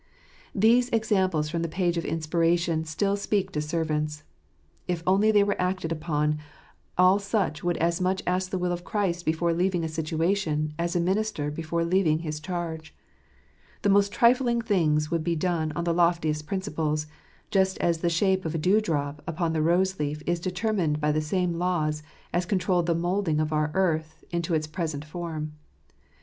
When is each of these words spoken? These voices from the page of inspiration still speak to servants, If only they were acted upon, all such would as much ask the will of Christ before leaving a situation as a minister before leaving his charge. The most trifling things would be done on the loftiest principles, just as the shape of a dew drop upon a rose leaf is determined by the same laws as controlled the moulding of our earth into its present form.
These 0.55 0.89
voices 0.89 1.49
from 1.51 1.61
the 1.61 1.69
page 1.69 1.95
of 1.95 2.05
inspiration 2.05 2.85
still 2.85 3.15
speak 3.15 3.51
to 3.51 3.61
servants, 3.61 4.23
If 4.87 5.03
only 5.05 5.31
they 5.31 5.43
were 5.43 5.61
acted 5.61 5.91
upon, 5.91 6.39
all 6.97 7.19
such 7.19 7.63
would 7.63 7.77
as 7.77 8.01
much 8.01 8.23
ask 8.25 8.49
the 8.49 8.57
will 8.57 8.71
of 8.71 8.83
Christ 8.83 9.25
before 9.25 9.53
leaving 9.53 9.83
a 9.83 9.87
situation 9.87 10.73
as 10.79 10.95
a 10.95 10.99
minister 10.99 11.51
before 11.51 11.85
leaving 11.85 12.17
his 12.17 12.39
charge. 12.39 12.95
The 13.83 13.89
most 13.89 14.11
trifling 14.11 14.61
things 14.63 15.11
would 15.11 15.23
be 15.23 15.35
done 15.35 15.71
on 15.75 15.83
the 15.83 15.93
loftiest 15.93 16.47
principles, 16.47 17.05
just 17.51 17.77
as 17.77 17.99
the 17.99 18.09
shape 18.09 18.43
of 18.43 18.55
a 18.55 18.57
dew 18.57 18.81
drop 18.81 19.21
upon 19.27 19.55
a 19.55 19.61
rose 19.61 19.99
leaf 19.99 20.23
is 20.25 20.39
determined 20.39 20.99
by 20.99 21.11
the 21.11 21.21
same 21.21 21.53
laws 21.53 22.01
as 22.33 22.47
controlled 22.47 22.87
the 22.87 22.95
moulding 22.95 23.39
of 23.39 23.53
our 23.53 23.69
earth 23.75 24.23
into 24.31 24.55
its 24.55 24.65
present 24.65 25.05
form. 25.05 25.53